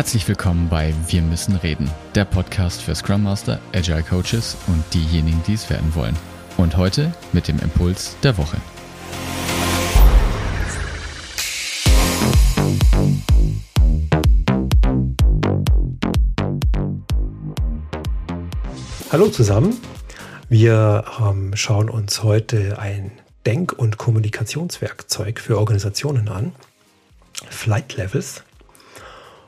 Herzlich 0.00 0.26
willkommen 0.28 0.70
bei 0.70 0.94
Wir 1.08 1.20
müssen 1.20 1.56
reden, 1.56 1.90
der 2.14 2.24
Podcast 2.24 2.80
für 2.80 2.94
Scrum 2.94 3.22
Master, 3.22 3.60
Agile 3.74 4.02
Coaches 4.02 4.56
und 4.66 4.82
diejenigen, 4.94 5.42
die 5.46 5.52
es 5.52 5.68
werden 5.68 5.94
wollen. 5.94 6.16
Und 6.56 6.78
heute 6.78 7.12
mit 7.34 7.48
dem 7.48 7.58
Impuls 7.58 8.16
der 8.22 8.38
Woche. 8.38 8.56
Hallo 19.12 19.28
zusammen. 19.28 19.76
Wir 20.48 21.04
ähm, 21.20 21.54
schauen 21.56 21.90
uns 21.90 22.22
heute 22.22 22.78
ein 22.78 23.12
Denk- 23.44 23.74
und 23.74 23.98
Kommunikationswerkzeug 23.98 25.38
für 25.38 25.58
Organisationen 25.58 26.30
an. 26.30 26.52
Flight 27.50 27.98
Levels. 27.98 28.44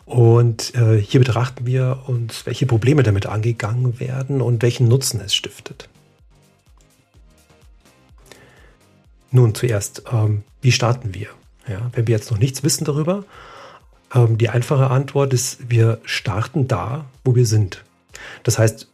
Und 0.05 0.75
äh, 0.75 0.99
hier 0.99 1.21
betrachten 1.21 1.65
wir 1.67 2.05
uns, 2.07 2.45
welche 2.47 2.67
Probleme 2.67 3.03
damit 3.03 3.27
angegangen 3.27 4.01
werden 4.01 4.41
und 4.43 4.63
welchen 4.63 4.89
Nutzen 4.89 5.21
es 5.21 5.35
stiftet. 5.35 5.89
Nun 9.31 9.55
zuerst, 9.55 10.03
ähm, 10.13 10.43
wie 10.61 10.73
starten 10.73 11.15
wir? 11.15 11.29
Ja, 11.67 11.91
wenn 11.93 12.07
wir 12.07 12.17
jetzt 12.17 12.31
noch 12.31 12.39
nichts 12.39 12.63
wissen 12.63 12.85
darüber, 12.85 13.25
ähm, 14.15 14.37
die 14.37 14.51
einfache 14.51 14.91
Antwort 14.91 15.33
ist, 15.33 15.71
wir 15.71 16.01
starten 16.05 16.69
da, 16.69 17.07
wo 17.25 17.35
wir 17.35 17.47
sind. 17.47 17.85
Das 18.43 18.59
heißt, 18.59 18.92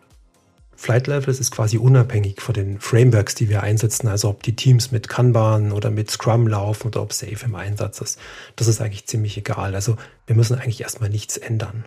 Flight 0.80 1.08
Levels 1.08 1.40
ist 1.40 1.50
quasi 1.50 1.76
unabhängig 1.76 2.40
von 2.40 2.54
den 2.54 2.78
Frameworks, 2.78 3.34
die 3.34 3.48
wir 3.48 3.64
einsetzen, 3.64 4.06
also 4.06 4.28
ob 4.28 4.44
die 4.44 4.54
Teams 4.54 4.92
mit 4.92 5.08
Kanban 5.08 5.72
oder 5.72 5.90
mit 5.90 6.08
Scrum 6.08 6.46
laufen 6.46 6.86
oder 6.86 7.02
ob 7.02 7.12
Safe 7.12 7.44
im 7.44 7.56
Einsatz 7.56 8.00
ist. 8.00 8.20
Das 8.54 8.68
ist 8.68 8.80
eigentlich 8.80 9.04
ziemlich 9.06 9.36
egal. 9.36 9.74
Also 9.74 9.96
wir 10.28 10.36
müssen 10.36 10.56
eigentlich 10.56 10.80
erstmal 10.80 11.10
nichts 11.10 11.36
ändern. 11.36 11.84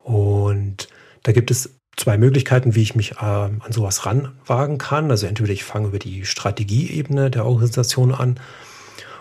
Und 0.00 0.88
da 1.22 1.30
gibt 1.30 1.52
es 1.52 1.70
zwei 1.96 2.18
Möglichkeiten, 2.18 2.74
wie 2.74 2.82
ich 2.82 2.96
mich 2.96 3.12
äh, 3.12 3.24
an 3.24 3.70
sowas 3.70 4.06
ranwagen 4.06 4.78
kann. 4.78 5.08
Also 5.12 5.28
entweder 5.28 5.52
ich 5.52 5.62
fange 5.62 5.86
über 5.86 6.00
die 6.00 6.24
Strategieebene 6.24 7.30
der 7.30 7.46
Organisation 7.46 8.12
an 8.12 8.40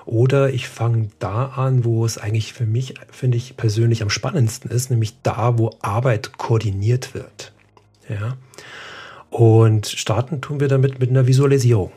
oder 0.06 0.50
ich 0.50 0.68
fange 0.68 1.10
da 1.20 1.46
an, 1.46 1.86
wo 1.86 2.06
es 2.06 2.18
eigentlich 2.18 2.54
für 2.54 2.66
mich, 2.66 2.96
finde 3.12 3.38
ich 3.38 3.56
persönlich 3.56 4.02
am 4.02 4.10
spannendsten 4.10 4.72
ist, 4.72 4.90
nämlich 4.90 5.22
da, 5.22 5.60
wo 5.60 5.78
Arbeit 5.82 6.40
koordiniert 6.40 7.14
wird. 7.14 7.54
Ja. 8.10 8.38
Und 9.36 9.88
starten 9.88 10.40
tun 10.40 10.62
wir 10.62 10.70
damit 10.70 11.00
mit 11.00 11.10
einer 11.10 11.28
Visualisierung. 11.28 11.92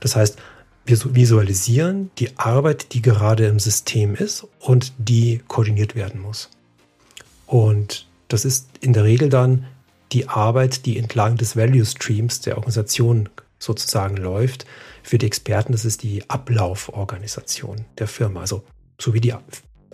Das 0.00 0.16
heißt, 0.16 0.38
wir 0.84 1.14
visualisieren 1.14 2.10
die 2.18 2.36
Arbeit, 2.36 2.92
die 2.92 3.00
gerade 3.00 3.46
im 3.46 3.58
System 3.58 4.14
ist 4.14 4.46
und 4.60 4.92
die 4.98 5.40
koordiniert 5.48 5.94
werden 5.94 6.20
muss. 6.20 6.50
Und 7.46 8.06
das 8.28 8.44
ist 8.44 8.68
in 8.82 8.92
der 8.92 9.04
Regel 9.04 9.30
dann 9.30 9.64
die 10.12 10.28
Arbeit, 10.28 10.84
die 10.84 10.98
entlang 10.98 11.38
des 11.38 11.56
Value 11.56 11.86
Streams 11.86 12.42
der 12.42 12.58
Organisation 12.58 13.30
sozusagen 13.58 14.18
läuft. 14.18 14.66
Für 15.02 15.16
die 15.16 15.24
Experten, 15.24 15.72
das 15.72 15.86
ist 15.86 16.02
die 16.02 16.28
Ablauforganisation 16.28 17.86
der 17.96 18.08
Firma, 18.08 18.40
also 18.40 18.62
so 19.00 19.14
wie 19.14 19.22
die 19.22 19.32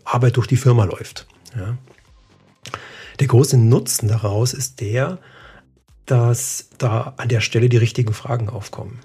Arbeit 0.02 0.36
durch 0.36 0.48
die 0.48 0.56
Firma 0.56 0.82
läuft. 0.82 1.28
Ja. 1.56 1.78
Der 3.20 3.28
große 3.28 3.56
Nutzen 3.56 4.08
daraus 4.08 4.54
ist 4.54 4.80
der, 4.80 5.20
dass 6.08 6.70
da 6.78 7.14
an 7.18 7.28
der 7.28 7.40
Stelle 7.40 7.68
die 7.68 7.76
richtigen 7.76 8.14
Fragen 8.14 8.48
aufkommen. 8.48 8.98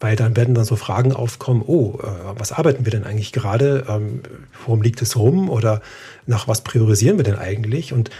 Weil 0.00 0.16
dann 0.16 0.36
werden 0.36 0.54
dann 0.54 0.64
so 0.64 0.74
Fragen 0.74 1.12
aufkommen, 1.12 1.62
oh, 1.64 2.00
äh, 2.02 2.06
was 2.36 2.50
arbeiten 2.50 2.84
wir 2.84 2.90
denn 2.90 3.04
eigentlich 3.04 3.32
gerade? 3.32 3.86
Ähm, 3.88 4.22
worum 4.64 4.82
liegt 4.82 5.00
es 5.00 5.16
rum? 5.16 5.48
Oder 5.48 5.80
nach 6.26 6.48
was 6.48 6.62
priorisieren 6.62 7.16
wir 7.16 7.24
denn 7.24 7.36
eigentlich? 7.36 7.92
Und 7.92 8.10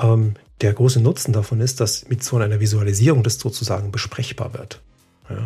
ähm, 0.00 0.34
der 0.60 0.74
große 0.74 1.00
Nutzen 1.00 1.32
davon 1.32 1.60
ist, 1.60 1.80
dass 1.80 2.08
mit 2.08 2.22
so 2.22 2.36
einer 2.36 2.60
Visualisierung 2.60 3.22
das 3.22 3.38
sozusagen 3.38 3.90
besprechbar 3.90 4.52
wird. 4.52 4.80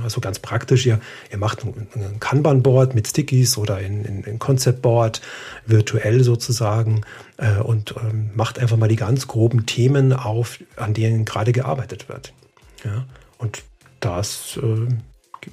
Also 0.02 0.20
ganz 0.20 0.38
praktisch, 0.38 0.86
ihr, 0.86 1.00
ihr 1.30 1.38
macht 1.38 1.64
ein, 1.64 1.86
ein 1.94 2.20
Kanban-Board 2.20 2.94
mit 2.94 3.08
Stickies 3.08 3.58
oder 3.58 3.76
ein, 3.76 4.04
ein, 4.06 4.24
ein 4.26 4.38
Concept-Board 4.38 5.20
virtuell 5.66 6.24
sozusagen 6.24 7.02
äh, 7.36 7.58
und 7.58 7.94
ähm, 8.00 8.30
macht 8.34 8.58
einfach 8.58 8.76
mal 8.76 8.88
die 8.88 8.96
ganz 8.96 9.26
groben 9.26 9.66
Themen 9.66 10.12
auf, 10.12 10.58
an 10.76 10.94
denen 10.94 11.24
gerade 11.24 11.52
gearbeitet 11.52 12.08
wird. 12.08 12.32
Ja, 12.84 13.06
und 13.38 13.62
das 14.00 14.58
äh, 14.62 14.88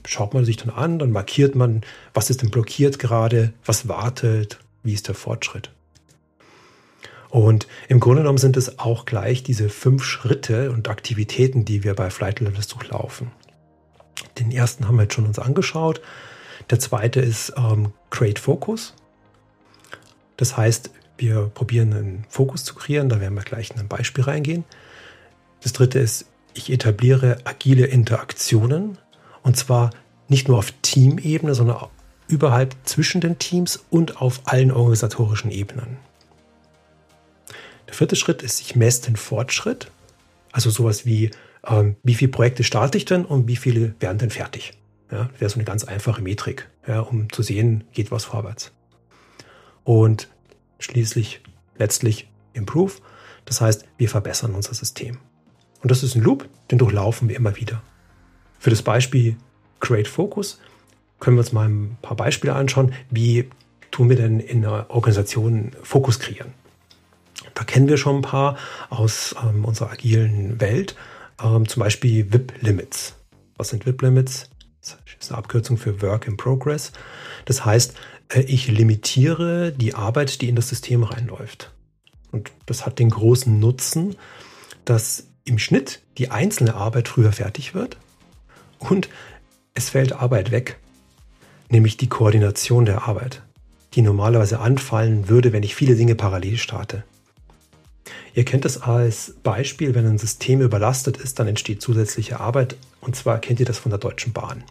schaut 0.06 0.34
man 0.34 0.46
sich 0.46 0.58
dann 0.58 0.70
an, 0.70 1.00
dann 1.00 1.12
markiert 1.12 1.56
man, 1.56 1.82
was 2.14 2.30
ist 2.30 2.42
denn 2.42 2.52
blockiert 2.52 3.00
gerade, 3.00 3.54
was 3.66 3.88
wartet, 3.88 4.60
wie 4.84 4.94
ist 4.94 5.08
der 5.08 5.16
Fortschritt. 5.16 5.72
Und 7.30 7.68
im 7.88 8.02
Grunde 8.02 8.24
genommen 8.24 8.38
sind 8.38 8.58
es 8.58 8.78
auch 8.78 9.06
gleich 9.06 9.42
diese 9.42 9.70
fünf 9.70 10.04
Schritte 10.04 10.72
und 10.72 10.90
Aktivitäten, 10.90 11.64
die 11.64 11.86
wir 11.86 11.94
bei 11.94 12.10
Flight 12.10 12.42
Levels 12.42 12.68
durchlaufen. 12.68 13.32
Den 14.40 14.52
ersten 14.52 14.88
haben 14.88 14.96
wir 14.96 15.04
jetzt 15.04 15.14
schon 15.14 15.26
uns 15.26 15.40
angeschaut. 15.40 16.02
Der 16.70 16.80
zweite 16.80 17.20
ist 17.20 17.54
ähm, 17.58 17.94
Create 18.10 18.40
Focus. 18.40 18.94
Das 20.38 20.58
heißt, 20.58 20.92
wir 21.18 21.52
probieren 21.54 21.94
einen 21.94 22.26
Fokus 22.30 22.64
zu 22.64 22.76
kreieren. 22.76 23.10
Da 23.10 23.20
werden 23.20 23.36
wir 23.36 23.44
gleich 23.44 23.72
in 23.72 23.80
ein 23.80 23.88
Beispiel 23.88 24.24
reingehen. 24.24 24.64
Das 25.62 25.74
dritte 25.74 26.00
ist, 26.00 26.26
ich 26.54 26.72
etabliere 26.72 27.38
agile 27.44 27.86
Interaktionen. 27.86 28.98
Und 29.44 29.58
zwar 29.58 29.92
nicht 30.28 30.48
nur 30.48 30.58
auf 30.58 30.72
Teamebene, 30.82 31.54
sondern 31.54 31.78
auch 31.78 31.90
überhalb 32.28 32.76
zwischen 32.86 33.22
den 33.22 33.38
Teams 33.38 33.84
und 33.90 34.22
auf 34.22 34.42
allen 34.46 34.72
organisatorischen 34.72 35.52
Ebenen. 35.52 35.98
Der 37.88 37.94
vierte 37.94 38.16
Schritt 38.16 38.42
ist, 38.42 38.62
ich 38.62 38.76
messe 38.76 39.04
den 39.04 39.18
Fortschritt. 39.18 39.92
Also 40.54 40.70
sowas 40.70 41.06
wie 41.06 41.32
ähm, 41.68 41.96
wie 42.04 42.16
viele 42.16 42.32
Projekte 42.32 42.64
starte 42.64 42.98
ich 42.98 43.06
denn 43.06 43.26
und 43.26 43.48
wie 43.48 43.56
viele 43.56 43.96
werden 44.00 44.18
denn 44.18 44.30
fertig. 44.30 44.74
Ja, 45.12 45.30
wäre 45.40 45.50
so 45.50 45.56
eine 45.56 45.66
ganz 45.66 45.84
einfache 45.84 46.22
Metrik, 46.22 46.70
ja, 46.88 47.02
um 47.02 47.32
zu 47.32 47.44
sehen, 47.44 47.84
geht 47.92 48.12
was 48.12 48.24
vorwärts. 48.24 48.72
Und 49.84 50.30
schließlich, 50.80 51.42
letztlich 51.78 52.30
Improve. 52.54 52.94
Das 53.46 53.60
heißt, 53.60 53.86
wir 53.98 54.10
verbessern 54.10 54.54
unser 54.54 54.74
System. 54.74 55.18
Und 55.82 55.92
das 55.92 56.04
ist 56.04 56.16
ein 56.16 56.22
Loop, 56.22 56.48
den 56.70 56.78
durchlaufen 56.78 57.28
wir 57.28 57.36
immer 57.36 57.58
wieder. 57.58 57.82
Für 58.60 58.70
das 58.70 58.82
Beispiel 58.82 59.36
Create 59.80 60.08
Focus 60.08 60.60
können 61.20 61.36
wir 61.36 61.42
uns 61.42 61.52
mal 61.52 61.68
ein 61.68 61.98
paar 62.02 62.16
Beispiele 62.16 62.54
anschauen. 62.54 62.94
Wie 63.10 63.50
tun 63.90 64.10
wir 64.10 64.16
denn 64.16 64.40
in 64.40 64.66
einer 64.66 64.90
Organisation 64.90 65.72
Fokus 65.84 66.20
kreieren? 66.20 66.54
Da 67.54 67.64
kennen 67.64 67.88
wir 67.88 67.98
schon 67.98 68.18
ein 68.18 68.22
paar 68.22 68.58
aus 68.90 69.36
ähm, 69.44 69.66
unserer 69.66 69.92
agilen 69.92 70.62
Welt. 70.62 70.96
Ähm, 71.44 71.68
zum 71.68 71.82
Beispiel 71.82 72.32
VIP-Limits. 72.32 73.16
Was 73.58 73.70
sind 73.70 73.86
VIP-Limits? 73.86 74.50
Das 74.82 74.98
ist 75.20 75.32
eine 75.32 75.38
Abkürzung 75.38 75.78
für 75.78 76.02
Work 76.02 76.28
in 76.28 76.38
Progress. 76.38 76.92
Das 77.46 77.66
heißt, 77.66 77.96
äh, 78.30 78.42
ich 78.42 78.68
limitiere 78.68 79.72
die 79.72 79.94
Arbeit, 79.94 80.42
die 80.42 80.50
in 80.50 80.56
das 80.56 80.70
System 80.70 81.04
reinläuft. 81.04 81.72
Und 82.32 82.52
das 82.66 82.86
hat 82.86 83.00
den 83.00 83.10
großen 83.10 83.60
Nutzen, 83.60 84.16
dass 84.86 85.28
im 85.44 85.60
Schnitt 85.60 86.02
die 86.18 86.30
einzelne 86.30 86.76
Arbeit 86.76 87.08
früher 87.08 87.32
fertig 87.32 87.74
wird 87.74 87.98
und 88.80 89.10
es 89.74 89.90
fällt 89.90 90.14
Arbeit 90.14 90.52
weg, 90.52 90.80
nämlich 91.70 91.98
die 91.98 92.10
Koordination 92.10 92.86
der 92.86 93.08
Arbeit, 93.08 93.42
die 93.94 94.02
normalerweise 94.02 94.60
anfallen 94.60 95.30
würde, 95.30 95.54
wenn 95.54 95.64
ich 95.64 95.76
viele 95.76 95.96
Dinge 95.96 96.16
parallel 96.16 96.58
starte. 96.58 97.04
Ihr 98.34 98.46
kennt 98.46 98.66
es 98.66 98.82
als 98.82 99.36
Beispiel, 99.44 99.96
wenn 99.96 100.08
ein 100.08 100.18
System 100.18 100.62
überlastet 100.62 101.18
ist, 101.18 101.40
dann 101.40 101.48
entsteht 101.48 101.82
zusätzliche 101.82 102.40
Arbeit. 102.40 102.78
Und 103.02 103.16
zwar 103.16 103.40
kennt 103.40 103.60
ihr 103.60 103.66
das 103.66 103.80
von 103.80 103.90
der 103.90 104.00
Deutschen 104.00 104.34
Bahn. 104.34 104.64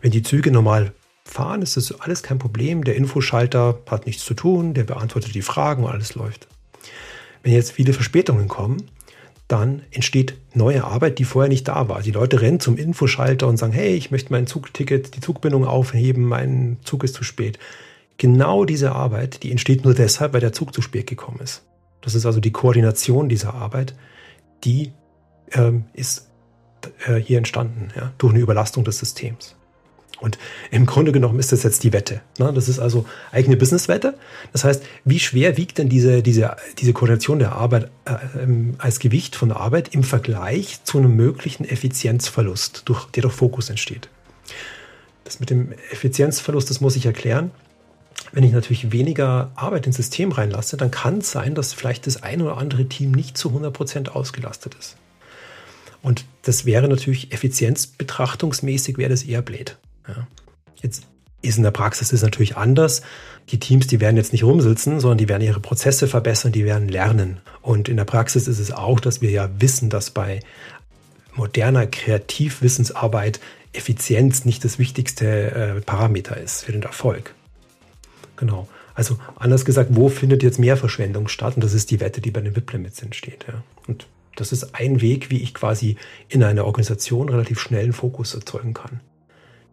Wenn 0.00 0.10
die 0.10 0.22
Züge 0.22 0.50
normal 0.50 0.92
fahren, 1.24 1.62
ist 1.62 1.76
das 1.76 2.00
alles 2.00 2.22
kein 2.22 2.38
Problem. 2.38 2.84
Der 2.84 2.96
Infoschalter 2.96 3.78
hat 3.88 4.06
nichts 4.06 4.24
zu 4.24 4.34
tun, 4.34 4.74
der 4.74 4.84
beantwortet 4.84 5.34
die 5.34 5.42
Fragen 5.42 5.84
und 5.84 5.90
alles 5.90 6.14
läuft. 6.14 6.48
Wenn 7.42 7.52
jetzt 7.52 7.72
viele 7.72 7.92
Verspätungen 7.92 8.48
kommen, 8.48 8.90
dann 9.48 9.82
entsteht 9.90 10.34
neue 10.52 10.84
Arbeit, 10.84 11.18
die 11.18 11.24
vorher 11.24 11.48
nicht 11.48 11.66
da 11.68 11.88
war. 11.88 12.02
Die 12.02 12.10
Leute 12.10 12.42
rennen 12.42 12.60
zum 12.60 12.76
Infoschalter 12.76 13.48
und 13.48 13.56
sagen, 13.56 13.72
hey, 13.72 13.94
ich 13.94 14.10
möchte 14.10 14.32
mein 14.32 14.46
Zugticket, 14.46 15.16
die 15.16 15.20
Zugbindung 15.20 15.64
aufheben, 15.64 16.24
mein 16.24 16.76
Zug 16.84 17.02
ist 17.04 17.14
zu 17.14 17.24
spät. 17.24 17.58
Genau 18.18 18.64
diese 18.64 18.92
Arbeit, 18.92 19.42
die 19.42 19.50
entsteht 19.50 19.84
nur 19.84 19.94
deshalb, 19.94 20.34
weil 20.34 20.40
der 20.40 20.52
Zug 20.52 20.74
zu 20.74 20.82
spät 20.82 21.06
gekommen 21.06 21.40
ist. 21.40 21.62
Das 22.00 22.14
ist 22.14 22.26
also 22.26 22.40
die 22.40 22.52
Koordination 22.52 23.28
dieser 23.28 23.54
Arbeit, 23.54 23.94
die 24.64 24.92
ähm, 25.52 25.84
ist 25.94 26.28
äh, 27.06 27.14
hier 27.14 27.38
entstanden, 27.38 27.88
ja, 27.96 28.12
durch 28.18 28.32
eine 28.32 28.42
Überlastung 28.42 28.84
des 28.84 28.98
Systems. 28.98 29.56
Und 30.20 30.38
im 30.72 30.84
Grunde 30.84 31.12
genommen 31.12 31.38
ist 31.38 31.52
das 31.52 31.62
jetzt 31.62 31.84
die 31.84 31.92
Wette. 31.92 32.20
Ne? 32.38 32.52
Das 32.52 32.68
ist 32.68 32.80
also 32.80 33.06
eigene 33.30 33.56
Businesswette. 33.56 34.14
Das 34.52 34.64
heißt, 34.64 34.82
wie 35.04 35.20
schwer 35.20 35.56
wiegt 35.56 35.78
denn 35.78 35.88
diese, 35.88 36.22
diese, 36.22 36.56
diese 36.78 36.92
Koordination 36.92 37.38
der 37.38 37.52
Arbeit 37.52 37.90
äh, 38.04 38.42
ähm, 38.42 38.74
als 38.78 38.98
Gewicht 38.98 39.36
von 39.36 39.52
Arbeit 39.52 39.94
im 39.94 40.02
Vergleich 40.02 40.82
zu 40.82 40.98
einem 40.98 41.14
möglichen 41.14 41.64
Effizienzverlust, 41.64 42.82
durch, 42.86 43.06
der 43.06 43.22
durch 43.22 43.34
Fokus 43.34 43.70
entsteht? 43.70 44.08
Das 45.22 45.40
mit 45.40 45.50
dem 45.50 45.72
Effizienzverlust, 45.92 46.68
das 46.68 46.80
muss 46.80 46.96
ich 46.96 47.06
erklären. 47.06 47.52
Wenn 48.32 48.44
ich 48.44 48.52
natürlich 48.52 48.92
weniger 48.92 49.50
Arbeit 49.54 49.86
ins 49.86 49.96
System 49.96 50.32
reinlasse, 50.32 50.76
dann 50.76 50.90
kann 50.90 51.18
es 51.18 51.30
sein, 51.30 51.54
dass 51.54 51.72
vielleicht 51.72 52.06
das 52.06 52.22
ein 52.22 52.42
oder 52.42 52.58
andere 52.58 52.86
Team 52.86 53.12
nicht 53.12 53.36
zu 53.36 53.48
100 53.48 53.72
Prozent 53.72 54.14
ausgelastet 54.14 54.74
ist. 54.78 54.96
Und 56.02 56.24
das 56.42 56.64
wäre 56.64 56.88
natürlich 56.88 57.32
effizienzbetrachtungsmäßig, 57.32 58.98
wäre 58.98 59.10
das 59.10 59.22
eher 59.22 59.42
blöd. 59.42 59.76
Ja. 60.06 60.26
Jetzt 60.80 61.04
ist 61.42 61.56
in 61.56 61.64
der 61.64 61.70
Praxis 61.70 62.10
das 62.10 62.22
natürlich 62.22 62.56
anders. 62.56 63.02
Die 63.50 63.58
Teams, 63.58 63.86
die 63.86 64.00
werden 64.00 64.16
jetzt 64.16 64.32
nicht 64.32 64.44
rumsitzen, 64.44 65.00
sondern 65.00 65.18
die 65.18 65.28
werden 65.28 65.42
ihre 65.42 65.60
Prozesse 65.60 66.08
verbessern, 66.08 66.52
die 66.52 66.64
werden 66.64 66.88
lernen. 66.88 67.40
Und 67.62 67.88
in 67.88 67.96
der 67.96 68.04
Praxis 68.04 68.48
ist 68.48 68.58
es 68.58 68.72
auch, 68.72 69.00
dass 69.00 69.20
wir 69.20 69.30
ja 69.30 69.48
wissen, 69.58 69.90
dass 69.90 70.10
bei 70.10 70.40
moderner 71.34 71.86
Kreativwissensarbeit 71.86 73.40
Effizienz 73.72 74.44
nicht 74.44 74.64
das 74.64 74.78
wichtigste 74.78 75.26
äh, 75.26 75.80
Parameter 75.80 76.36
ist 76.36 76.64
für 76.64 76.72
den 76.72 76.82
Erfolg. 76.82 77.34
Genau. 78.38 78.68
Also 78.94 79.18
anders 79.36 79.64
gesagt, 79.64 79.90
wo 79.92 80.08
findet 80.08 80.42
jetzt 80.42 80.58
mehr 80.58 80.76
Verschwendung 80.76 81.28
statt? 81.28 81.56
Und 81.56 81.64
das 81.64 81.74
ist 81.74 81.90
die 81.90 82.00
Wette, 82.00 82.20
die 82.20 82.30
bei 82.30 82.40
den 82.40 82.56
WIP-Limits 82.56 83.02
entsteht. 83.02 83.44
Ja. 83.48 83.62
Und 83.86 84.06
das 84.36 84.52
ist 84.52 84.74
ein 84.74 85.00
Weg, 85.00 85.30
wie 85.30 85.42
ich 85.42 85.54
quasi 85.54 85.96
in 86.28 86.42
einer 86.42 86.64
Organisation 86.64 87.28
relativ 87.28 87.60
schnell 87.60 87.84
einen 87.84 87.92
Fokus 87.92 88.34
erzeugen 88.34 88.74
kann. 88.74 89.00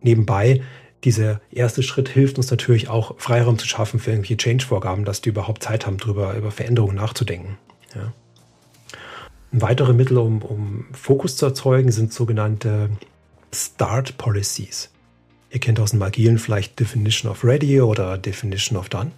Nebenbei, 0.02 0.62
dieser 1.04 1.40
erste 1.52 1.84
Schritt 1.84 2.10
hilft 2.10 2.38
uns 2.38 2.50
natürlich 2.50 2.90
auch, 2.90 3.20
Freiraum 3.20 3.60
zu 3.60 3.68
schaffen 3.68 4.00
für 4.00 4.12
irgendwelche 4.12 4.38
Change-Vorgaben, 4.38 5.06
dass 5.06 5.22
die 5.22 5.30
überhaupt 5.30 5.64
Zeit 5.64 5.86
haben, 5.86 5.98
darüber 5.98 6.36
über 6.36 6.50
Veränderungen 6.50 6.96
nachzudenken. 6.96 7.58
Ja. 7.94 8.12
Weitere 9.52 9.94
Mittel, 9.94 10.18
um, 10.18 10.42
um 10.42 10.86
Fokus 10.92 11.38
zu 11.38 11.46
erzeugen, 11.46 11.92
sind 11.92 12.12
sogenannte 12.12 12.90
Start 13.54 14.18
Policies. 14.18 14.90
Ihr 15.56 15.62
kennt 15.62 15.80
aus 15.80 15.92
dem 15.92 16.02
Agilen 16.02 16.38
vielleicht 16.38 16.82
Definition 16.82 17.32
of 17.32 17.46
Ready 17.46 17.80
oder 17.80 18.18
Definition 18.18 18.78
of 18.78 18.90
Done. 18.90 19.12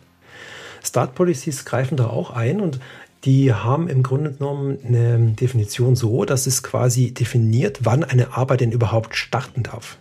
Start 0.84 1.16
Policies 1.16 1.66
greifen 1.66 1.98
da 1.98 2.06
auch 2.06 2.30
ein 2.30 2.62
und 2.62 2.80
die 3.24 3.52
haben 3.52 3.90
im 3.90 4.04
Grunde 4.04 4.34
genommen 4.34 4.78
eine 4.88 5.32
Definition 5.32 5.96
so, 5.96 6.26
dass 6.26 6.46
es 6.46 6.62
quasi 6.62 7.12
definiert, 7.12 7.80
wann 7.82 8.04
eine 8.04 8.38
Arbeit 8.38 8.62
denn 8.62 8.72
überhaupt 8.72 9.16
starten 9.16 9.64
darf. 9.64 9.98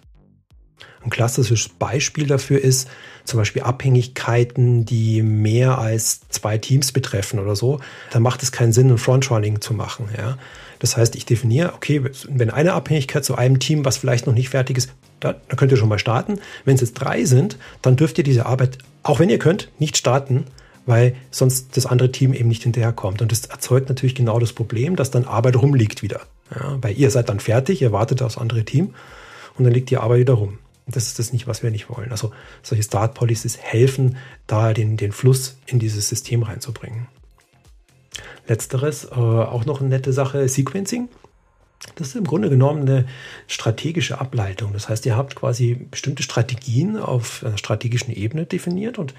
Ein 1.03 1.09
klassisches 1.09 1.71
Beispiel 1.71 2.27
dafür 2.27 2.61
ist 2.61 2.87
zum 3.25 3.39
Beispiel 3.39 3.63
Abhängigkeiten, 3.63 4.85
die 4.85 5.23
mehr 5.23 5.79
als 5.79 6.29
zwei 6.29 6.59
Teams 6.59 6.93
betreffen 6.93 7.39
oder 7.39 7.57
so. 7.57 7.81
Da 8.11 8.21
macht 8.21 8.43
es 8.43 8.53
keinen 8.53 8.75
Sinn, 8.75 8.91
ein 8.91 8.99
Frontrunning 8.99 9.63
zu 9.63 9.73
machen. 9.73 10.11
Ja? 10.15 10.37
Das 10.79 10.97
heißt, 10.97 11.17
ich 11.17 11.27
definiere, 11.27 11.75
okay, 11.75 12.03
wenn 12.29 12.51
eine 12.51 12.75
Abhängigkeit 12.75 13.25
zu 13.25 13.37
einem 13.37 13.59
Team, 13.59 13.85
was 13.85 13.97
vielleicht 13.97 14.27
noch 14.27 14.35
nicht 14.35 14.51
fertig 14.51 14.79
ist, 14.79 14.91
da, 15.21 15.35
da 15.49 15.57
könnt 15.57 15.73
ihr 15.73 15.79
schon 15.79 15.89
mal 15.89 15.99
starten. 15.99 16.39
Wenn 16.65 16.75
es 16.75 16.81
jetzt 16.81 16.95
drei 16.95 17.25
sind, 17.25 17.59
dann 17.83 17.97
dürft 17.97 18.19
ihr 18.19 18.25
diese 18.25 18.47
Arbeit, 18.47 18.79
auch 19.03 19.19
wenn 19.19 19.31
ihr 19.31 19.39
könnt, 19.39 19.71
nicht 19.79 19.97
starten, 19.97 20.45
weil 20.85 21.17
sonst 21.31 21.77
das 21.77 21.87
andere 21.87 22.13
Team 22.13 22.33
eben 22.33 22.49
nicht 22.49 22.63
hinterherkommt. 22.63 23.23
Und 23.23 23.33
das 23.33 23.47
erzeugt 23.47 23.89
natürlich 23.89 24.15
genau 24.15 24.39
das 24.39 24.53
Problem, 24.53 24.97
dass 24.97 25.11
dann 25.11 25.25
Arbeit 25.25 25.57
rumliegt 25.57 26.03
wieder. 26.03 26.21
Ja, 26.55 26.79
weil 26.81 26.97
ihr 26.97 27.11
seid 27.11 27.29
dann 27.29 27.41
fertig, 27.41 27.83
ihr 27.83 27.93
wartet 27.93 28.23
aufs 28.23 28.39
andere 28.39 28.65
Team 28.65 28.95
und 29.59 29.65
dann 29.65 29.73
liegt 29.73 29.91
die 29.91 29.97
Arbeit 29.97 30.21
wieder 30.21 30.35
rum. 30.35 30.59
Das 30.87 31.09
ist 31.09 31.19
das 31.19 31.33
nicht, 31.33 31.49
was 31.49 31.65
wir 31.65 31.73
nicht 31.73 31.91
wollen. 31.91 32.13
Also 32.13 32.31
solche 32.63 32.85
Start 32.85 33.15
Policies 33.15 33.59
helfen, 33.59 34.17
da 34.47 34.73
den, 34.73 34.97
den 34.97 35.11
Fluss 35.11 35.59
in 35.67 35.81
dieses 35.81 36.09
System 36.09 36.45
reinzubringen. 36.45 37.09
Letzteres, 38.47 39.05
äh, 39.05 39.15
auch 39.15 39.65
noch 39.65 39.81
eine 39.81 39.89
nette 39.89 40.13
Sache, 40.13 40.49
Sequencing. 40.49 41.09
Das 41.95 42.09
ist 42.09 42.17
im 42.17 42.25
Grunde 42.25 42.51
genommen 42.51 42.83
eine 42.83 43.07
strategische 43.47 44.21
Ableitung. 44.21 44.73
Das 44.73 44.89
heißt, 44.89 45.05
ihr 45.07 45.17
habt 45.17 45.37
quasi 45.37 45.75
bestimmte 45.91 46.23
Strategien 46.23 46.97
auf 46.97 47.45
einer 47.45 47.59
strategischen 47.59 48.15
Ebene 48.15 48.47
definiert 48.47 48.99
und 48.99 49.15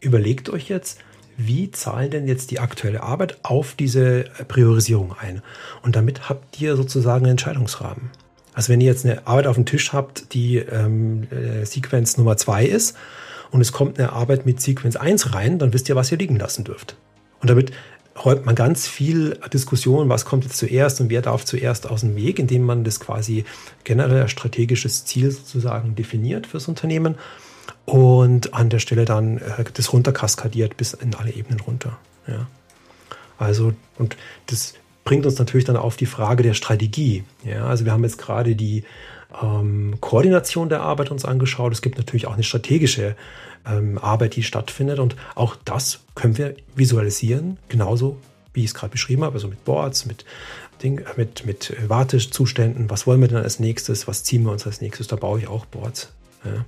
überlegt 0.00 0.50
euch 0.50 0.68
jetzt, 0.68 0.98
wie 1.36 1.70
zahlen 1.70 2.10
denn 2.10 2.28
jetzt 2.28 2.50
die 2.50 2.58
aktuelle 2.58 3.02
Arbeit 3.02 3.38
auf 3.44 3.74
diese 3.74 4.24
Priorisierung 4.48 5.14
ein? 5.18 5.42
Und 5.82 5.96
damit 5.96 6.28
habt 6.28 6.60
ihr 6.60 6.76
sozusagen 6.76 7.24
einen 7.24 7.32
Entscheidungsrahmen. 7.32 8.10
Also 8.52 8.72
wenn 8.72 8.80
ihr 8.80 8.88
jetzt 8.88 9.06
eine 9.06 9.26
Arbeit 9.26 9.46
auf 9.46 9.54
dem 9.54 9.64
Tisch 9.64 9.92
habt, 9.92 10.34
die 10.34 10.58
ähm, 10.58 11.28
äh, 11.30 11.64
Sequenz 11.64 12.18
Nummer 12.18 12.36
zwei 12.36 12.66
ist 12.66 12.96
und 13.50 13.60
es 13.60 13.72
kommt 13.72 13.98
eine 13.98 14.12
Arbeit 14.12 14.44
mit 14.44 14.60
Sequenz 14.60 14.96
1 14.96 15.32
rein, 15.32 15.58
dann 15.58 15.72
wisst 15.72 15.88
ihr, 15.88 15.96
was 15.96 16.12
ihr 16.12 16.18
liegen 16.18 16.36
lassen 16.36 16.64
dürft. 16.64 16.96
Und 17.40 17.48
damit 17.48 17.72
räumt 18.24 18.46
man 18.46 18.54
ganz 18.54 18.86
viel 18.86 19.38
Diskussion, 19.52 20.08
was 20.08 20.24
kommt 20.24 20.44
jetzt 20.44 20.56
zuerst 20.56 21.00
und 21.00 21.10
wer 21.10 21.22
darf 21.22 21.44
zuerst 21.44 21.88
aus 21.88 22.00
dem 22.00 22.16
Weg, 22.16 22.38
indem 22.38 22.62
man 22.62 22.84
das 22.84 23.00
quasi 23.00 23.44
generell 23.84 24.22
als 24.22 24.30
strategisches 24.30 25.04
Ziel 25.04 25.30
sozusagen 25.30 25.94
definiert 25.94 26.46
fürs 26.46 26.68
Unternehmen 26.68 27.16
und 27.86 28.54
an 28.54 28.68
der 28.68 28.78
Stelle 28.78 29.04
dann 29.04 29.38
äh, 29.38 29.64
das 29.72 29.92
runterkaskadiert 29.92 30.76
bis 30.76 30.92
in 30.92 31.14
alle 31.14 31.32
Ebenen 31.32 31.60
runter. 31.60 31.98
Ja. 32.26 32.46
Also, 33.38 33.72
und 33.98 34.16
das 34.46 34.74
bringt 35.04 35.24
uns 35.24 35.38
natürlich 35.38 35.64
dann 35.64 35.76
auf 35.76 35.96
die 35.96 36.06
Frage 36.06 36.42
der 36.42 36.54
Strategie. 36.54 37.24
Ja, 37.44 37.66
also 37.66 37.84
wir 37.84 37.92
haben 37.92 38.04
jetzt 38.04 38.18
gerade 38.18 38.54
die 38.54 38.84
ähm, 39.42 39.96
Koordination 40.00 40.68
der 40.68 40.82
Arbeit 40.82 41.10
uns 41.10 41.24
angeschaut. 41.24 41.72
Es 41.72 41.82
gibt 41.82 41.98
natürlich 41.98 42.26
auch 42.26 42.34
eine 42.34 42.42
strategische 42.42 43.16
ähm, 43.66 43.98
Arbeit, 43.98 44.36
die 44.36 44.42
stattfindet. 44.42 44.98
Und 44.98 45.16
auch 45.34 45.56
das 45.64 46.00
können 46.14 46.38
wir 46.38 46.54
visualisieren, 46.74 47.58
genauso 47.68 48.18
wie 48.52 48.60
ich 48.60 48.66
es 48.66 48.74
gerade 48.74 48.90
beschrieben 48.90 49.24
habe, 49.24 49.34
also 49.34 49.48
mit 49.48 49.64
Boards, 49.64 50.06
mit, 50.06 50.24
Ding, 50.82 51.04
mit, 51.16 51.46
mit 51.46 51.76
Wartezuständen. 51.88 52.90
Was 52.90 53.06
wollen 53.06 53.20
wir 53.20 53.28
denn 53.28 53.38
als 53.38 53.60
nächstes? 53.60 54.08
Was 54.08 54.24
ziehen 54.24 54.42
wir 54.44 54.52
uns 54.52 54.66
als 54.66 54.80
nächstes? 54.80 55.06
Da 55.06 55.16
baue 55.16 55.38
ich 55.38 55.48
auch 55.48 55.66
Boards. 55.66 56.12
Ja. 56.44 56.64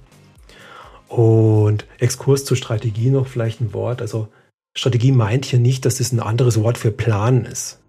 Und 1.15 1.87
Exkurs 1.99 2.45
zur 2.45 2.57
Strategie 2.57 3.11
noch 3.11 3.27
vielleicht 3.27 3.61
ein 3.61 3.75
Wort. 3.75 4.01
Also 4.01 4.29
Strategie 4.75 5.13
meint 5.13 5.45
hier 5.45 5.59
nicht, 5.59 5.85
dass 5.85 6.01
es 6.01 6.13
ein 6.13 6.21
anderes 6.21 6.63
Wort 6.63 6.79
für 6.79 6.91
Planen 6.91 7.45
ist. 7.45 7.81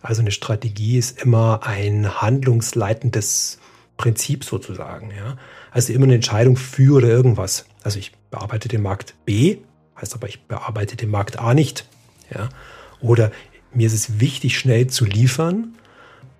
Also 0.00 0.20
eine 0.20 0.30
Strategie 0.30 0.98
ist 0.98 1.20
immer 1.22 1.60
ein 1.64 2.20
handlungsleitendes 2.20 3.58
Prinzip 3.96 4.44
sozusagen. 4.44 5.10
Ja? 5.10 5.36
Also 5.70 5.92
immer 5.92 6.04
eine 6.04 6.14
Entscheidung 6.14 6.56
für 6.56 6.96
oder 6.96 7.08
irgendwas. 7.08 7.66
Also 7.82 7.98
ich 7.98 8.12
bearbeite 8.30 8.68
den 8.68 8.82
Markt 8.82 9.14
B, 9.24 9.58
heißt 10.00 10.14
aber, 10.14 10.28
ich 10.28 10.42
bearbeite 10.42 10.96
den 10.96 11.10
Markt 11.10 11.38
A 11.38 11.54
nicht. 11.54 11.86
Ja? 12.32 12.48
Oder 13.00 13.30
mir 13.72 13.86
ist 13.86 13.94
es 13.94 14.20
wichtig, 14.20 14.58
schnell 14.58 14.86
zu 14.88 15.04
liefern. 15.04 15.74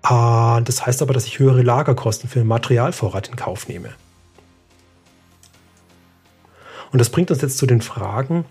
Äh, 0.03 0.61
das 0.63 0.85
heißt 0.85 1.01
aber, 1.01 1.13
dass 1.13 1.25
ich 1.25 1.39
höhere 1.39 1.61
Lagerkosten 1.61 2.29
für 2.29 2.39
den 2.39 2.47
Materialvorrat 2.47 3.29
in 3.29 3.35
Kauf 3.35 3.67
nehme. 3.67 3.89
Und 6.91 6.99
das 6.99 7.09
bringt 7.09 7.31
uns 7.31 7.41
jetzt 7.41 7.57
zu 7.57 7.65
den 7.65 7.81
Fragen, 7.81 8.45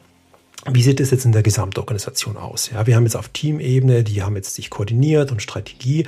wie 0.71 0.83
sieht 0.83 1.01
es 1.01 1.11
jetzt 1.11 1.25
in 1.25 1.33
der 1.33 1.43
Gesamtorganisation 1.43 2.37
aus? 2.37 2.71
Ja, 2.71 2.87
wir 2.87 2.95
haben 2.95 3.03
jetzt 3.03 3.17
auf 3.17 3.29
Teamebene, 3.29 4.05
die 4.05 4.23
haben 4.23 4.37
jetzt 4.37 4.55
sich 4.55 4.71
koordiniert 4.71 5.33
und 5.33 5.43
Strategie. 5.43 6.07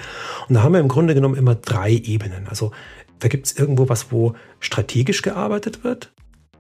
Und 0.49 0.54
da 0.54 0.62
haben 0.62 0.73
wir 0.73 0.80
im 0.80 0.88
Grunde 0.88 1.14
genommen 1.14 1.34
immer 1.34 1.56
drei 1.56 1.90
Ebenen. 1.90 2.46
Also 2.46 2.70
da 3.18 3.28
gibt 3.28 3.46
es 3.46 3.56
irgendwo 3.56 3.88
was, 3.88 4.12
wo 4.12 4.34
strategisch 4.61 5.23
gearbeitet 5.23 5.82
wird, 5.82 6.12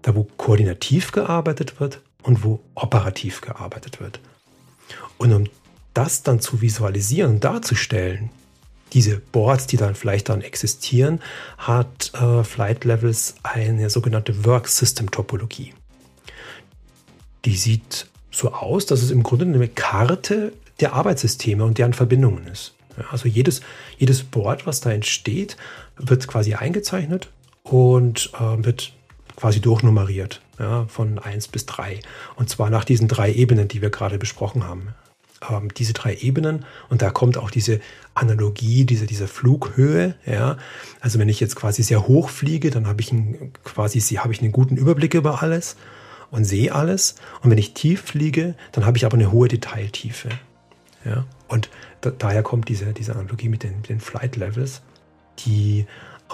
da 0.02 0.14
wo 0.16 0.24
koordinativ 0.36 1.12
gearbeitet 1.12 1.78
wird 1.78 2.00
und 2.22 2.42
wo 2.42 2.60
operativ 2.74 3.40
gearbeitet 3.40 4.00
wird. 4.00 4.18
Und 5.16 5.32
um 5.32 5.44
das 5.92 6.24
dann 6.24 6.40
zu 6.40 6.60
visualisieren 6.60 7.34
und 7.34 7.44
darzustellen, 7.44 8.30
diese 8.92 9.18
Boards, 9.18 9.66
die 9.66 9.76
dann 9.76 9.94
vielleicht 9.94 10.28
dann 10.28 10.40
existieren, 10.40 11.20
hat 11.58 12.12
äh, 12.14 12.42
Flight 12.42 12.84
Levels 12.84 13.36
eine 13.44 13.88
sogenannte 13.88 14.44
Work 14.44 14.68
System 14.68 15.10
Topologie 15.10 15.74
die 17.44 17.56
sieht 17.56 18.06
so 18.30 18.52
aus, 18.52 18.86
dass 18.86 19.02
es 19.02 19.10
im 19.10 19.22
Grunde 19.22 19.44
eine 19.44 19.68
Karte 19.68 20.52
der 20.80 20.94
Arbeitssysteme 20.94 21.64
und 21.64 21.78
deren 21.78 21.92
Verbindungen 21.92 22.46
ist. 22.46 22.74
Also 23.10 23.28
jedes, 23.28 23.60
jedes 23.98 24.22
Board, 24.22 24.66
was 24.66 24.80
da 24.80 24.92
entsteht, 24.92 25.56
wird 25.96 26.26
quasi 26.26 26.54
eingezeichnet 26.54 27.28
und 27.62 28.30
äh, 28.34 28.64
wird 28.64 28.92
quasi 29.36 29.60
durchnummeriert, 29.60 30.40
ja, 30.58 30.86
von 30.86 31.18
1 31.18 31.48
bis 31.48 31.66
3. 31.66 32.00
Und 32.36 32.48
zwar 32.48 32.70
nach 32.70 32.84
diesen 32.84 33.08
drei 33.08 33.32
Ebenen, 33.32 33.68
die 33.68 33.82
wir 33.82 33.90
gerade 33.90 34.18
besprochen 34.18 34.64
haben. 34.64 34.88
Ähm, 35.48 35.74
diese 35.74 35.92
drei 35.92 36.14
Ebenen, 36.16 36.64
und 36.88 37.02
da 37.02 37.10
kommt 37.10 37.36
auch 37.36 37.50
diese 37.50 37.80
Analogie, 38.14 38.84
diese, 38.84 39.06
diese 39.06 39.26
Flughöhe. 39.26 40.14
Ja. 40.24 40.56
Also 41.00 41.18
wenn 41.18 41.28
ich 41.28 41.40
jetzt 41.40 41.56
quasi 41.56 41.82
sehr 41.82 42.06
hoch 42.06 42.28
fliege, 42.28 42.70
dann 42.70 42.86
habe 42.86 43.00
ich 43.00 43.10
ein, 43.12 43.52
quasi 43.64 44.00
habe 44.00 44.32
ich 44.32 44.40
einen 44.40 44.52
guten 44.52 44.76
Überblick 44.76 45.14
über 45.14 45.42
alles 45.42 45.76
und 46.30 46.44
sehe 46.44 46.74
alles. 46.74 47.16
Und 47.42 47.50
wenn 47.50 47.58
ich 47.58 47.74
tief 47.74 48.02
fliege, 48.02 48.54
dann 48.72 48.86
habe 48.86 48.96
ich 48.96 49.04
aber 49.04 49.14
eine 49.14 49.32
hohe 49.32 49.48
Detailtiefe. 49.48 50.28
Ja? 51.04 51.24
Und 51.48 51.68
da, 52.00 52.10
daher 52.10 52.42
kommt 52.42 52.68
diese, 52.68 52.92
diese 52.92 53.12
Analogie 53.14 53.48
mit 53.48 53.62
den, 53.62 53.76
mit 53.76 53.88
den 53.88 54.00
Flight 54.00 54.36
Levels, 54.36 54.82
die, 55.40 55.86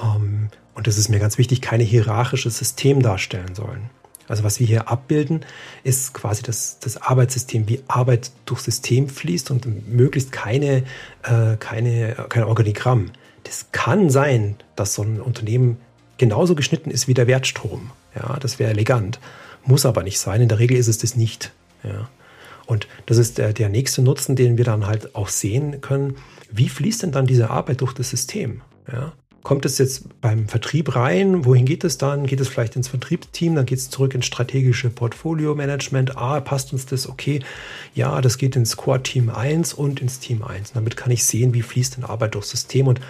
ähm, 0.03 0.49
und 0.75 0.87
das 0.87 0.99
ist 0.99 1.09
mir 1.09 1.19
ganz 1.19 1.39
wichtig, 1.39 1.61
keine 1.61 1.85
hierarchisches 1.85 2.59
System 2.59 3.03
darstellen 3.03 3.55
sollen. 3.55 3.91
Also 4.29 4.45
was 4.45 4.61
wir 4.61 4.67
hier 4.67 4.89
abbilden, 4.89 5.45
ist 5.83 6.15
quasi 6.15 6.43
das, 6.43 6.79
das 6.79 6.97
Arbeitssystem, 7.03 7.69
wie 7.69 7.83
Arbeit 7.89 8.31
durch 8.47 8.61
System 8.61 9.09
fließt 9.09 9.51
und 9.51 9.89
möglichst 9.93 10.31
keine, 10.31 10.85
äh, 11.25 11.57
keine, 11.59 12.15
kein 12.29 12.45
Organigramm. 12.45 13.11
Das 13.43 13.73
kann 13.73 14.09
sein, 14.09 14.55
dass 14.77 14.95
so 14.95 15.03
ein 15.03 15.21
Unternehmen 15.21 15.79
genauso 16.17 16.55
geschnitten 16.55 16.93
ist 16.93 17.09
wie 17.09 17.15
der 17.15 17.27
Wertstrom. 17.27 17.91
Ja, 18.15 18.39
das 18.39 18.59
wäre 18.61 18.71
elegant 18.71 19.19
muss 19.65 19.87
aber 19.87 20.03
nicht 20.03 20.19
sein. 20.19 20.41
In 20.41 20.49
der 20.49 20.59
Regel 20.59 20.77
ist 20.77 20.89
es 20.89 20.99
das 20.99 21.17
nicht. 21.17 21.53
Ja. 21.83 22.09
Und 22.67 22.87
das 23.07 23.19
ist 23.19 23.39
der, 23.39 23.53
der 23.53 23.69
nächste 23.69 24.03
Nutzen, 24.03 24.37
den 24.37 24.57
wir 24.57 24.65
dann 24.65 24.87
halt 24.87 25.15
auch 25.15 25.29
sehen 25.29 25.81
können. 25.81 26.17
Wie 26.51 26.69
fließt 26.69 27.03
denn 27.03 27.13
dann 27.13 27.27
diese 27.27 27.51
Arbeit 27.51 27.81
durch 27.81 27.93
das 27.93 28.11
System? 28.11 28.63
Ja. 28.91 29.13
Kommt 29.43 29.65
es 29.65 29.79
jetzt 29.79 30.21
beim 30.21 30.49
Vertrieb 30.49 30.95
rein? 30.95 31.47
Wohin 31.47 31.65
geht 31.65 31.83
es 31.83 31.97
dann? 31.97 32.27
Geht 32.27 32.41
es 32.41 32.49
vielleicht 32.49 32.77
ins 32.77 32.89
Vertriebsteam? 32.89 33.55
Dann 33.55 33.65
geht 33.65 33.79
es 33.79 33.89
zurück 33.89 34.15
ins 34.15 34.27
strategische 34.27 34.91
Portfolio-Management. 34.91 36.17
Ah, 36.19 36.41
passt 36.41 36.73
uns 36.75 36.85
das? 36.85 37.09
Okay. 37.09 37.41
Ja, 37.95 38.21
das 38.21 38.37
geht 38.37 38.55
ins 38.55 38.77
Core-Team 38.77 39.31
1 39.31 39.73
und 39.73 40.01
ins 40.01 40.19
Team 40.19 40.43
1. 40.43 40.71
Und 40.71 40.77
damit 40.77 40.97
kann 40.97 41.11
ich 41.11 41.25
sehen, 41.25 41.55
wie 41.55 41.63
fließt 41.63 41.97
denn 41.97 42.05
Arbeit 42.05 42.35
durchs 42.35 42.51
System 42.51 42.87
und 42.87 43.01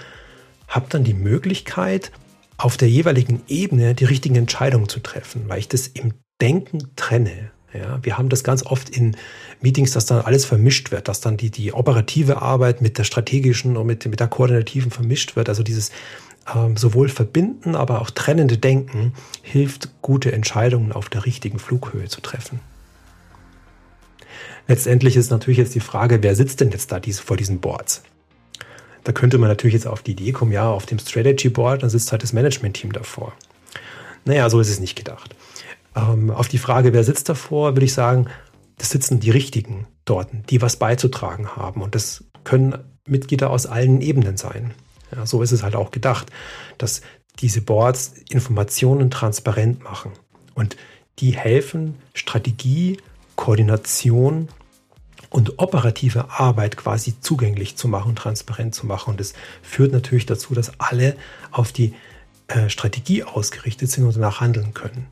habe 0.69 0.87
dann 0.89 1.03
die 1.03 1.15
Möglichkeit, 1.15 2.13
auf 2.57 2.77
der 2.77 2.89
jeweiligen 2.89 3.43
Ebene 3.49 3.95
die 3.95 4.05
richtigen 4.05 4.37
Entscheidungen 4.37 4.89
zu 4.89 5.01
treffen, 5.01 5.49
weil 5.49 5.59
ich 5.59 5.69
das 5.69 5.89
im 5.89 6.13
Denken 6.41 6.89
trenne. 6.97 7.51
Ja, 7.73 8.01
wir 8.03 8.19
haben 8.19 8.29
das 8.29 8.43
ganz 8.43 8.65
oft 8.67 8.91
in 8.91 9.17
Meetings, 9.61 9.93
dass 9.93 10.07
dann 10.07 10.23
alles 10.23 10.45
vermischt 10.45 10.91
wird, 10.91 11.07
dass 11.07 11.21
dann 11.21 11.37
die, 11.37 11.51
die 11.51 11.73
operative 11.73 12.43
Arbeit 12.43 12.83
mit 12.83 12.99
der 12.99 13.05
strategischen 13.05 13.77
und 13.77 13.87
mit, 13.87 14.05
mit 14.07 14.19
der 14.19 14.27
koordinativen 14.27 14.91
vermischt 14.91 15.37
wird. 15.37 15.49
Also 15.49 15.63
dieses 15.63 15.93
ähm, 16.53 16.77
sowohl 16.77 17.09
verbinden, 17.09 17.77
aber 17.77 18.01
auch 18.01 18.11
trennende 18.11 18.59
Denken 18.59 19.13
hilft, 19.43 20.03
gute 20.03 20.33
Entscheidungen 20.33 20.93
auf 20.93 21.09
der 21.09 21.25
richtigen 21.27 21.59
Flughöhe 21.59 22.09
zu 22.09 22.21
treffen. 22.21 22.61
Letztendlich 24.67 25.17
ist 25.17 25.31
natürlich 25.31 25.59
jetzt 25.59 25.75
die 25.75 25.81
Frage, 25.81 26.23
wer 26.23 26.35
sitzt 26.35 26.61
denn 26.61 26.71
jetzt 26.71 26.93
da 26.93 27.01
diese, 27.01 27.23
vor 27.23 27.37
diesen 27.37 27.61
Boards? 27.61 28.03
Da 29.05 29.13
könnte 29.13 29.39
man 29.39 29.49
natürlich 29.49 29.75
jetzt 29.75 29.87
auf 29.87 30.03
die 30.03 30.13
Idee 30.13 30.33
kommen, 30.33 30.53
ja, 30.53 30.71
auf 30.71 30.87
dem 30.87 30.99
Strategy 30.99 31.49
Board, 31.49 31.83
dann 31.83 31.91
sitzt 31.91 32.13
halt 32.13 32.23
das 32.23 32.33
Management-Team 32.33 32.93
davor. 32.93 33.33
Naja, 34.25 34.51
so 34.51 34.61
ist 34.61 34.69
es 34.69 34.81
nicht 34.81 34.97
gedacht. 34.97 35.35
Ähm, 35.97 36.31
auf 36.31 36.49
die 36.49 36.59
Frage, 36.59 36.93
wer 36.93 37.05
sitzt 37.05 37.29
davor, 37.29 37.75
würde 37.75 37.87
ich 37.87 37.95
sagen, 37.95 38.27
das 38.79 38.91
sitzen 38.91 39.21
die 39.21 39.31
Richtigen 39.31 39.87
dort, 40.05 40.31
die 40.51 40.63
was 40.63 40.77
beizutragen 40.77 41.57
haben. 41.57 41.83
Und 41.83 41.95
das 41.95 42.25
können 42.45 42.79
Mitglieder 43.07 43.51
aus 43.51 43.67
allen 43.67 44.01
Ebenen 44.01 44.37
sein. 44.37 44.73
Ja, 45.15 45.27
so 45.27 45.43
ist 45.43 45.53
es 45.53 45.63
halt 45.63 45.77
auch 45.77 45.91
gedacht, 45.91 46.31
dass 46.79 47.03
diese 47.41 47.61
Boards 47.61 48.15
Informationen 48.29 49.11
transparent 49.11 49.83
machen. 49.83 50.13
Und 50.55 50.77
die 51.19 51.33
helfen, 51.37 51.97
Strategie, 52.15 52.99
Koordination 53.37 54.49
und 55.31 55.59
operative 55.59 56.31
Arbeit 56.31 56.77
quasi 56.77 57.21
zugänglich 57.21 57.77
zu 57.77 57.89
machen, 57.89 58.17
transparent 58.17 58.75
zu 58.75 58.87
machen. 58.87 59.11
Und 59.11 59.21
es 59.21 59.35
führt 59.63 59.93
natürlich 59.93 60.27
dazu, 60.27 60.55
dass 60.55 60.79
alle 60.79 61.17
auf 61.51 61.73
die 61.73 61.95
äh, 62.49 62.69
Strategie 62.69 63.25
ausgerichtet 63.25 63.91
sind 63.91 64.05
und 64.05 64.17
danach 64.17 64.41
handeln 64.41 64.75
können. 64.75 65.07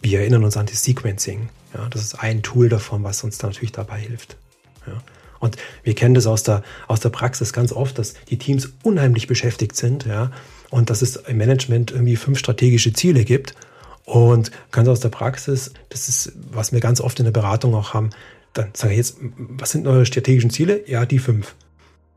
Wir 0.00 0.20
erinnern 0.20 0.44
uns 0.44 0.56
an 0.56 0.66
das 0.66 0.84
Sequencing. 0.84 1.48
Ja, 1.74 1.88
das 1.88 2.02
ist 2.02 2.14
ein 2.14 2.42
Tool 2.42 2.68
davon, 2.68 3.04
was 3.04 3.24
uns 3.24 3.38
da 3.38 3.48
natürlich 3.48 3.72
dabei 3.72 3.98
hilft. 3.98 4.36
Ja. 4.86 5.02
Und 5.40 5.56
wir 5.82 5.94
kennen 5.94 6.14
das 6.14 6.26
aus 6.26 6.42
der, 6.42 6.62
aus 6.88 7.00
der 7.00 7.10
Praxis 7.10 7.52
ganz 7.52 7.72
oft, 7.72 7.98
dass 7.98 8.14
die 8.28 8.38
Teams 8.38 8.70
unheimlich 8.82 9.26
beschäftigt 9.26 9.76
sind, 9.76 10.04
ja, 10.04 10.32
und 10.70 10.90
dass 10.90 11.02
es 11.02 11.16
im 11.16 11.36
Management 11.36 11.92
irgendwie 11.92 12.16
fünf 12.16 12.38
strategische 12.38 12.92
Ziele 12.92 13.24
gibt. 13.24 13.54
Und 14.04 14.50
ganz 14.70 14.88
aus 14.88 15.00
der 15.00 15.10
Praxis, 15.10 15.72
das 15.90 16.08
ist, 16.08 16.32
was 16.50 16.72
wir 16.72 16.80
ganz 16.80 17.00
oft 17.00 17.18
in 17.18 17.26
der 17.26 17.32
Beratung 17.32 17.74
auch 17.74 17.94
haben, 17.94 18.10
dann 18.54 18.70
sage 18.74 18.94
ich 18.94 18.98
jetzt, 18.98 19.18
was 19.20 19.70
sind 19.70 19.86
eure 19.86 20.06
strategischen 20.06 20.50
Ziele? 20.50 20.88
Ja, 20.88 21.06
die 21.06 21.18
fünf. 21.18 21.54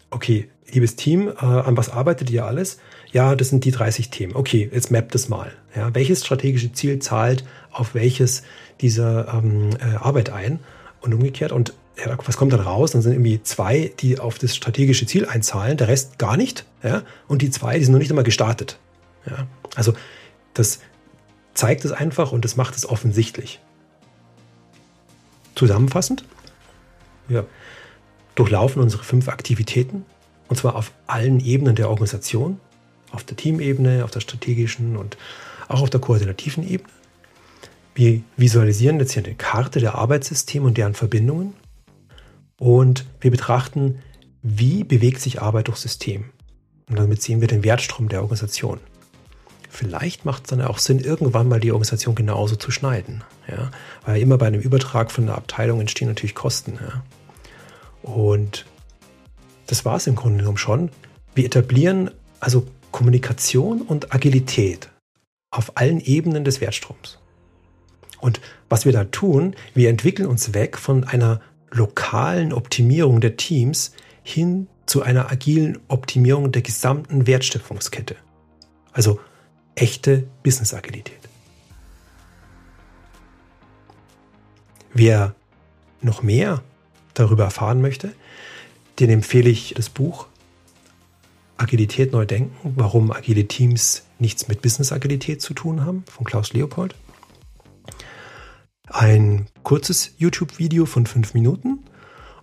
Okay, 0.10 0.50
liebes 0.72 0.96
Team, 0.96 1.28
äh, 1.28 1.46
an 1.46 1.78
was 1.78 1.90
arbeitet 1.90 2.30
ihr 2.30 2.46
alles? 2.46 2.80
Ja, 3.14 3.36
das 3.36 3.50
sind 3.50 3.66
die 3.66 3.72
30 3.72 4.10
Themen. 4.10 4.36
Okay, 4.36 4.70
jetzt 4.72 4.92
mappt 4.92 5.16
es 5.16 5.28
mal. 5.28 5.52
Ja, 5.76 5.94
welches 5.94 6.26
strategische 6.26 6.72
Ziel 6.72 7.00
zahlt 7.00 7.44
auf 7.72 7.94
welches 7.94 8.44
dieser 8.80 9.34
ähm, 9.34 9.72
äh, 9.80 9.96
Arbeit 9.96 10.30
ein 10.30 10.60
und 11.02 11.14
umgekehrt? 11.14 11.52
Und 11.52 11.74
ja, 11.98 12.18
was 12.26 12.38
kommt 12.38 12.54
dann 12.54 12.62
raus? 12.62 12.92
Dann 12.92 13.02
sind 13.02 13.14
irgendwie 13.14 13.44
zwei, 13.44 13.92
die 14.00 14.20
auf 14.20 14.40
das 14.40 14.56
strategische 14.56 15.06
Ziel 15.06 15.26
einzahlen, 15.26 15.78
der 15.78 15.90
Rest 15.90 16.20
gar 16.20 16.38
nicht. 16.38 16.66
Ja? 16.84 17.04
Und 17.28 17.42
die 17.42 17.50
zwei, 17.50 17.78
die 17.78 17.84
sind 17.84 17.92
noch 17.92 18.00
nicht 18.00 18.12
einmal 18.12 18.24
gestartet. 18.24 18.80
Ja? 19.30 19.46
Also 19.76 19.94
das 20.54 20.80
zeigt 21.54 21.84
es 21.86 21.92
einfach 21.92 22.32
und 22.32 22.46
das 22.46 22.56
macht 22.56 22.76
es 22.76 22.88
offensichtlich. 22.88 23.60
Zusammenfassend, 25.56 26.24
wir 27.28 27.46
durchlaufen 28.36 28.82
unsere 28.82 29.04
fünf 29.04 29.28
Aktivitäten 29.28 30.06
und 30.48 30.56
zwar 30.56 30.76
auf 30.76 30.92
allen 31.08 31.40
Ebenen 31.40 31.76
der 31.76 31.90
Organisation, 31.90 32.60
auf 33.12 33.24
der 33.24 33.38
Teamebene, 33.38 34.04
auf 34.04 34.12
der 34.12 34.22
strategischen 34.22 34.98
und 34.98 35.18
auch 35.68 35.82
auf 35.82 35.90
der 35.90 36.00
koordinativen 36.00 36.68
Ebene. 36.68 36.90
Wir 37.94 38.22
visualisieren 38.38 39.00
jetzt 39.00 39.14
hier 39.14 39.24
eine 39.24 39.36
Karte 39.36 39.80
der 39.80 39.96
Arbeitssysteme 39.96 40.66
und 40.66 40.78
deren 40.78 40.94
Verbindungen 40.94 41.54
und 42.58 43.06
wir 43.20 43.32
betrachten, 43.32 44.00
wie 44.44 44.84
bewegt 44.84 45.22
sich 45.22 45.42
Arbeit 45.42 45.68
durch 45.68 45.78
System. 45.78 46.26
Und 46.90 47.00
damit 47.00 47.22
sehen 47.22 47.42
wir 47.42 47.48
den 47.48 47.64
Wertstrom 47.64 48.10
der 48.10 48.22
Organisation. 48.22 48.80
Vielleicht 49.70 50.26
macht 50.26 50.44
es 50.44 50.50
dann 50.50 50.62
auch 50.62 50.78
Sinn, 50.78 51.00
irgendwann 51.00 51.48
mal 51.48 51.62
die 51.62 51.72
Organisation 51.72 52.16
genauso 52.16 52.58
zu 52.58 52.72
schneiden. 52.72 53.24
Ja? 53.48 53.72
Weil 54.06 54.22
immer 54.22 54.38
bei 54.38 54.48
einem 54.48 54.60
Übertrag 54.60 55.12
von 55.12 55.24
einer 55.24 55.38
Abteilung 55.38 55.80
entstehen 55.80 56.10
natürlich 56.10 56.36
Kosten. 56.36 56.78
Ja? 56.82 57.04
Und 58.04 58.66
das 59.68 59.86
war 59.86 59.96
es 59.96 60.08
im 60.08 60.16
Grunde 60.16 60.40
genommen 60.40 60.58
schon. 60.58 60.90
Wir 61.34 61.46
etablieren 61.46 62.12
also 62.42 62.68
Kommunikation 63.02 63.82
und 63.82 64.14
Agilität 64.14 64.88
auf 65.50 65.76
allen 65.76 66.00
Ebenen 66.00 66.44
des 66.44 66.62
Wertstroms. 66.62 67.18
Und 68.20 68.40
was 68.70 68.86
wir 68.86 68.92
da 68.92 69.06
tun, 69.06 69.56
wir 69.74 69.90
entwickeln 69.90 70.30
uns 70.30 70.54
weg 70.54 70.78
von 70.78 71.04
einer 71.04 71.42
lokalen 71.72 72.54
Optimierung 72.54 73.20
der 73.20 73.38
Teams 73.38 73.94
hin 74.22 74.68
zu 74.86 75.02
einer 75.02 75.32
agilen 75.32 75.80
Optimierung 75.88 76.52
der 76.52 76.62
gesamten 76.62 77.26
Wertschöpfungskette. 77.26 78.18
Also 78.92 79.20
echte 79.74 80.28
Business-Agilität. 80.44 81.28
Wer 84.94 85.34
noch 86.02 86.22
mehr 86.22 86.62
darüber 87.16 87.46
erfahren 87.46 87.82
möchte, 87.82 88.14
den 89.00 89.10
empfehle 89.10 89.50
ich 89.50 89.74
das 89.76 89.90
Buch 89.90 90.28
Agilität 91.62 92.12
neu 92.12 92.26
denken, 92.26 92.74
warum 92.76 93.12
agile 93.12 93.48
Teams 93.48 94.04
nichts 94.20 94.48
mit 94.48 94.62
Business-Agilität 94.62 95.42
zu 95.42 95.54
tun 95.54 95.86
haben, 95.86 96.04
von 96.10 96.26
Klaus 96.26 96.54
Leopold. 96.54 96.96
Ein 98.88 99.48
kurzes 99.64 100.16
YouTube-Video 100.18 100.86
von 100.86 101.06
fünf 101.06 101.34
Minuten 101.34 101.80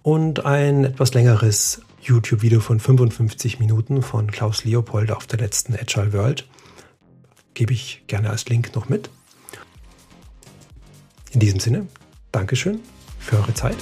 und 0.02 0.46
ein 0.46 0.84
etwas 0.84 1.12
längeres 1.14 1.82
YouTube-Video 2.00 2.60
von 2.60 2.80
55 2.80 3.58
Minuten 3.58 4.02
von 4.02 4.30
Klaus 4.30 4.64
Leopold 4.64 5.10
auf 5.10 5.26
der 5.26 5.40
letzten 5.40 5.74
Agile 5.74 6.12
World 6.12 6.48
gebe 7.54 7.72
ich 7.72 8.04
gerne 8.06 8.30
als 8.30 8.48
Link 8.48 8.74
noch 8.74 8.88
mit. 8.88 9.10
In 11.32 11.40
diesem 11.40 11.58
Sinne, 11.60 11.88
Dankeschön 12.30 12.80
für 13.18 13.36
eure 13.36 13.52
Zeit 13.52 13.76